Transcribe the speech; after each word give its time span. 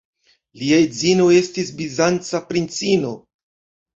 Lia 0.61 0.79
edzino 0.85 1.27
estis 1.41 1.69
bizanca 1.81 2.43
princino. 2.53 3.13